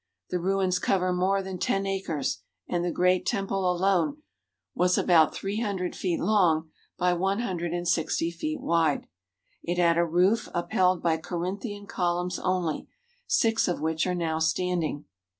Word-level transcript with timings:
The 0.31 0.39
ruins 0.39 0.79
cover 0.79 1.13
more 1.13 1.43
than 1.43 1.59
ten 1.59 1.85
acres, 1.85 2.41
and 2.67 2.83
the 2.83 2.89
Great 2.89 3.23
Tem 3.23 3.45
ple 3.45 3.69
alone 3.71 4.23
was 4.73 4.97
about 4.97 5.35
three 5.35 5.59
hundred 5.59 5.95
feet 5.95 6.19
long 6.19 6.71
by 6.97 7.13
one 7.13 7.41
hundred 7.41 7.71
and 7.71 7.87
sixty 7.87 8.31
feet 8.31 8.59
wide. 8.61 9.05
It 9.61 9.77
had 9.77 9.99
a 9.99 10.03
roof 10.03 10.49
upheld 10.55 11.03
by 11.03 11.17
Corinthian 11.17 11.85
columns 11.85 12.39
only, 12.39 12.87
six 13.27 13.67
of 13.67 13.79
which 13.79 14.07
are 14.07 14.15
now 14.15 14.39
standing. 14.39 15.05